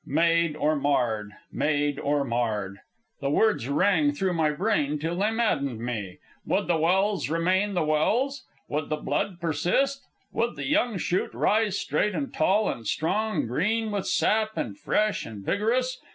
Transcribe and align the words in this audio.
Made 0.03 0.55
or 0.55 0.75
marred; 0.75 1.31
made 1.51 1.99
or 1.99 2.23
marred, 2.23 2.79
the 3.19 3.29
words 3.29 3.69
rang 3.69 4.13
through 4.13 4.33
my 4.33 4.49
brain 4.49 4.97
till 4.97 5.15
they 5.15 5.29
maddened 5.29 5.77
me. 5.77 6.17
Would 6.43 6.65
the 6.65 6.75
Welse 6.77 7.29
remain 7.29 7.75
the 7.75 7.83
Welse? 7.83 8.43
Would 8.67 8.89
the 8.89 8.95
blood 8.95 9.39
persist? 9.39 10.01
Would 10.31 10.55
the 10.55 10.65
young 10.65 10.97
shoot 10.97 11.31
rise 11.35 11.77
straight 11.77 12.15
and 12.15 12.33
tall 12.33 12.67
and 12.67 12.87
strong, 12.87 13.45
green 13.45 13.91
with 13.91 14.07
sap 14.07 14.57
and 14.57 14.75
fresh 14.75 15.23
and 15.23 15.45
vigorous? 15.45 15.99